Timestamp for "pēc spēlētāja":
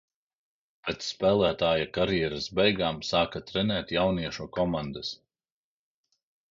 0.87-1.85